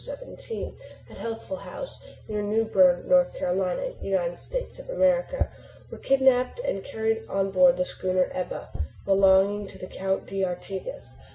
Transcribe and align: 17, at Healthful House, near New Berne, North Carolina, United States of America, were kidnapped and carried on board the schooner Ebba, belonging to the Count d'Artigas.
17, 0.03 0.75
at 1.11 1.17
Healthful 1.19 1.57
House, 1.57 1.95
near 2.27 2.41
New 2.41 2.65
Berne, 2.65 3.07
North 3.07 3.37
Carolina, 3.37 3.93
United 4.01 4.39
States 4.39 4.79
of 4.79 4.89
America, 4.89 5.51
were 5.91 5.99
kidnapped 5.99 6.59
and 6.61 6.83
carried 6.83 7.23
on 7.29 7.51
board 7.51 7.77
the 7.77 7.85
schooner 7.85 8.27
Ebba, 8.33 8.71
belonging 9.05 9.67
to 9.67 9.77
the 9.77 9.85
Count 9.85 10.25
d'Artigas. 10.25 11.13